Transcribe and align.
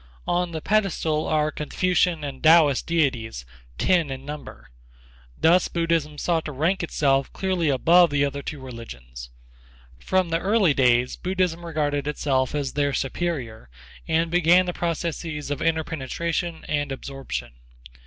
On 0.25 0.49
the 0.51 0.61
pedestal 0.63 1.27
are 1.27 1.51
Confucian 1.51 2.23
and 2.23 2.41
Taoist 2.41 2.87
deities, 2.87 3.45
ten 3.77 4.09
in 4.09 4.25
number. 4.25 4.71
Thus 5.37 5.67
Buddhism 5.67 6.17
sought 6.17 6.45
to 6.45 6.51
rank 6.51 6.81
itself 6.81 7.31
clearly 7.33 7.69
above 7.69 8.09
the 8.09 8.25
other 8.25 8.41
two 8.41 8.59
religions. 8.59 9.29
From 9.99 10.29
the 10.29 10.39
early 10.39 10.73
days 10.73 11.17
Buddhism 11.17 11.63
regarded 11.63 12.07
itself 12.07 12.55
as 12.55 12.73
their 12.73 12.93
superior 12.93 13.69
and 14.07 14.31
began 14.31 14.65
the 14.65 14.73
processes 14.73 15.51
of 15.51 15.61
interpenetration 15.61 16.65
and 16.67 16.91
absorption. 16.91 17.51